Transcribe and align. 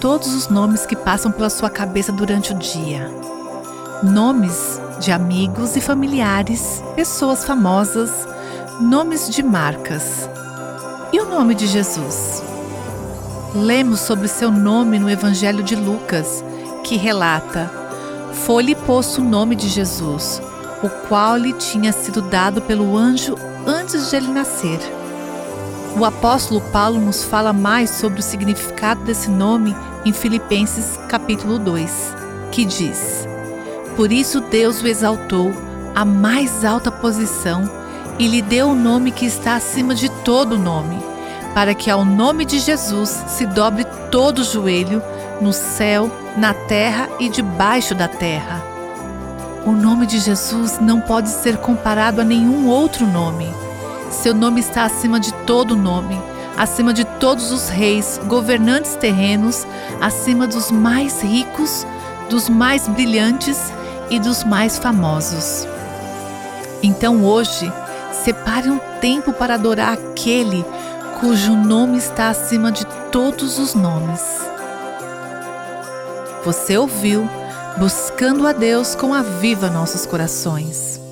todos 0.00 0.32
os 0.34 0.48
nomes 0.48 0.86
que 0.86 0.96
passam 0.96 1.30
pela 1.32 1.50
sua 1.50 1.68
cabeça 1.68 2.12
durante 2.12 2.52
o 2.52 2.58
dia. 2.58 3.10
Nomes 4.02 4.80
de 5.00 5.10
amigos 5.10 5.76
e 5.76 5.80
familiares, 5.80 6.82
pessoas 6.94 7.44
famosas, 7.44 8.26
nomes 8.80 9.28
de 9.28 9.42
marcas. 9.42 10.28
E 11.12 11.20
o 11.20 11.28
nome 11.28 11.54
de 11.54 11.66
Jesus? 11.66 12.42
Lemos 13.54 14.00
sobre 14.00 14.28
seu 14.28 14.50
nome 14.50 14.98
no 14.98 15.10
Evangelho 15.10 15.62
de 15.62 15.74
Lucas, 15.74 16.44
que 16.84 16.96
relata: 16.96 17.70
Foi-lhe 18.32 18.74
posto 18.74 19.20
o 19.20 19.24
nome 19.24 19.56
de 19.56 19.68
Jesus, 19.68 20.40
o 20.82 20.88
qual 21.08 21.36
lhe 21.36 21.52
tinha 21.54 21.92
sido 21.92 22.22
dado 22.22 22.62
pelo 22.62 22.96
anjo 22.96 23.34
antes 23.66 24.10
de 24.10 24.16
ele 24.16 24.28
nascer. 24.28 24.78
O 25.98 26.04
apóstolo 26.04 26.60
Paulo 26.60 27.00
nos 27.00 27.24
fala 27.24 27.52
mais 27.52 27.90
sobre 27.90 28.20
o 28.20 28.22
significado 28.22 29.02
desse 29.02 29.28
nome 29.28 29.74
em 30.04 30.12
Filipenses 30.12 30.96
capítulo 31.08 31.58
2, 31.58 32.14
que 32.52 32.64
diz: 32.64 33.26
Por 33.96 34.12
isso 34.12 34.40
Deus 34.40 34.80
o 34.80 34.86
exaltou 34.86 35.52
à 35.96 36.04
mais 36.04 36.64
alta 36.64 36.92
posição 36.92 37.68
e 38.16 38.28
lhe 38.28 38.40
deu 38.40 38.68
o 38.68 38.76
nome 38.76 39.10
que 39.10 39.26
está 39.26 39.56
acima 39.56 39.92
de 39.92 40.08
todo 40.22 40.56
nome, 40.56 41.02
para 41.52 41.74
que 41.74 41.90
ao 41.90 42.04
nome 42.04 42.44
de 42.44 42.60
Jesus 42.60 43.24
se 43.26 43.44
dobre 43.44 43.84
todo 44.08 44.38
o 44.38 44.44
joelho 44.44 45.02
no 45.40 45.52
céu, 45.52 46.08
na 46.36 46.54
terra 46.54 47.08
e 47.18 47.28
debaixo 47.28 47.92
da 47.92 48.06
terra. 48.06 48.62
O 49.66 49.72
nome 49.72 50.06
de 50.06 50.20
Jesus 50.20 50.78
não 50.78 51.00
pode 51.00 51.28
ser 51.28 51.56
comparado 51.56 52.20
a 52.20 52.24
nenhum 52.24 52.68
outro 52.68 53.04
nome. 53.04 53.52
Seu 54.10 54.34
nome 54.34 54.60
está 54.60 54.84
acima 54.84 55.20
de 55.20 55.32
todo 55.44 55.76
nome, 55.76 56.20
acima 56.56 56.92
de 56.92 57.04
todos 57.04 57.52
os 57.52 57.68
reis, 57.68 58.20
governantes 58.26 58.96
terrenos, 58.96 59.66
acima 60.00 60.46
dos 60.46 60.70
mais 60.70 61.22
ricos, 61.22 61.86
dos 62.28 62.48
mais 62.48 62.88
brilhantes 62.88 63.72
e 64.10 64.18
dos 64.18 64.44
mais 64.44 64.78
famosos. 64.78 65.66
Então 66.82 67.24
hoje, 67.24 67.72
separe 68.24 68.70
um 68.70 68.78
tempo 69.00 69.32
para 69.32 69.54
adorar 69.54 69.94
aquele 69.94 70.64
cujo 71.20 71.54
nome 71.54 71.98
está 71.98 72.28
acima 72.28 72.72
de 72.72 72.86
todos 73.10 73.58
os 73.58 73.74
nomes. 73.74 74.22
Você 76.44 76.78
ouviu 76.78 77.28
Buscando 77.78 78.44
a 78.44 78.52
Deus 78.52 78.96
com 78.96 79.14
a 79.14 79.22
Viva 79.22 79.70
Nossos 79.70 80.04
Corações. 80.04 81.07